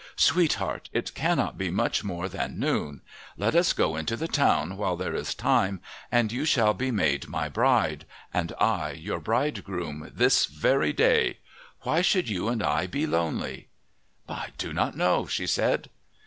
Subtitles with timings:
[0.15, 3.03] Sweetheart, it cannot be much more than noon.
[3.37, 5.79] Let us go into the town, while there is time,
[6.11, 11.37] and you shall be made my bride, and I your bridegroom, this very day.
[11.81, 13.67] Why should you and I be lonely?"
[14.27, 15.87] "I do not know," she said.